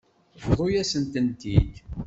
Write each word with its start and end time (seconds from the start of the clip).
Bḍu-yasen-tent-id. 0.47 1.71